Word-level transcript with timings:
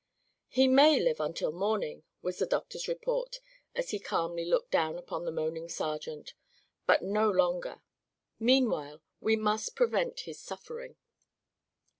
"He 0.47 0.67
may 0.67 0.99
live 0.99 1.19
until 1.19 1.51
morning," 1.51 2.01
was 2.23 2.39
the 2.39 2.47
doctor's 2.47 2.87
report 2.87 3.39
as 3.75 3.91
he 3.91 3.99
calmly 3.99 4.43
looked 4.45 4.71
down 4.71 4.97
upon 4.97 5.25
the 5.25 5.31
moaning 5.31 5.69
sergeant, 5.69 6.33
"but 6.87 7.03
no 7.03 7.29
longer. 7.29 7.83
Meanwhile, 8.39 9.03
we 9.19 9.35
must 9.35 9.75
prevent 9.75 10.21
his 10.21 10.39
suffering." 10.39 10.95